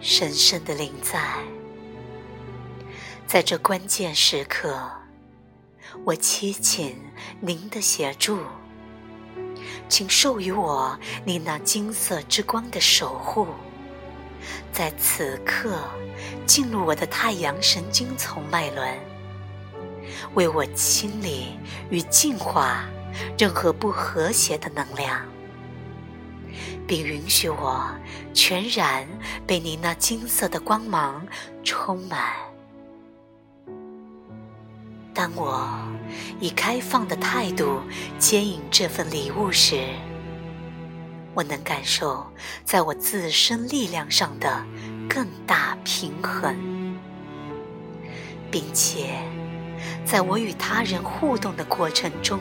[0.00, 1.20] 深深的临在。
[3.26, 4.90] 在这关键时刻，
[6.04, 6.98] 我祈请
[7.40, 8.38] 您的协助，
[9.88, 13.46] 请授予我你那金色之光的守护，
[14.72, 15.78] 在此刻
[16.46, 18.98] 进入我的太阳神经丛脉轮，
[20.34, 21.58] 为我清理
[21.90, 22.84] 与净化
[23.38, 25.24] 任何不和谐的能量，
[26.86, 27.88] 并允许我
[28.32, 29.06] 全然
[29.46, 31.26] 被你那金色的光芒
[31.62, 32.34] 充满。
[35.12, 35.68] 当我
[36.40, 37.80] 以开放的态度
[38.18, 39.84] 接引这份礼物时，
[41.34, 42.26] 我能感受
[42.64, 44.64] 在我自身力量上的
[45.08, 46.56] 更大平衡，
[48.50, 49.20] 并且
[50.04, 52.38] 在我与他人互动的过程中，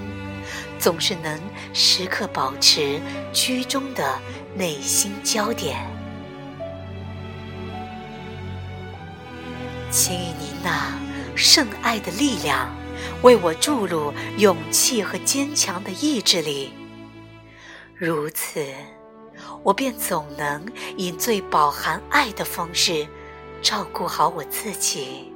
[0.80, 1.40] 总是能
[1.74, 3.00] 时刻保持
[3.34, 4.20] 居中的
[4.56, 5.86] 内心焦点。
[9.90, 10.98] 请以您那。
[11.36, 12.68] 圣爱的力量
[13.22, 16.74] 为我注入勇气和坚强的意志力，
[17.96, 18.62] 如此，
[19.64, 20.62] 我便总能
[20.98, 23.08] 以最饱含爱的方式
[23.62, 25.32] 照顾好我自己。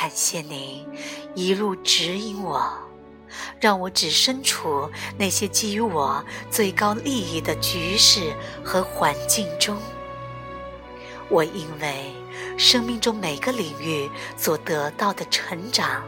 [0.00, 0.82] 感谢您
[1.34, 2.72] 一路指引我，
[3.60, 8.34] 让我只身处那些基于我最高利益的局势
[8.64, 9.76] 和环境中。
[11.28, 12.14] 我因为。
[12.56, 16.02] 生命中每个领域所得到的成长，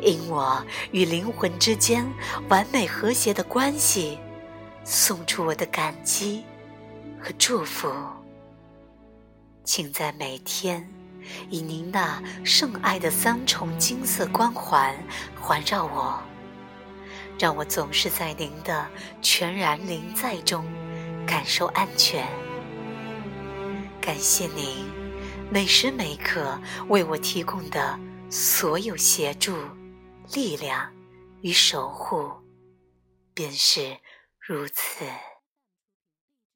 [0.00, 2.06] 因我与灵魂之间
[2.48, 4.18] 完美和谐的关系，
[4.84, 6.42] 送出我的感激
[7.20, 7.90] 和祝福。
[9.64, 10.86] 请在每天
[11.48, 14.96] 以您那圣爱的三重金色光环
[15.38, 16.22] 环绕我，
[17.38, 18.86] 让我总是在您的
[19.22, 20.64] 全然临在中
[21.26, 22.26] 感受安全。
[24.00, 24.86] 感谢您。
[25.50, 27.98] 每时每刻为我提供的
[28.28, 29.56] 所有协助、
[30.34, 30.92] 力量
[31.40, 32.30] 与守护，
[33.32, 33.96] 便是
[34.38, 35.06] 如此。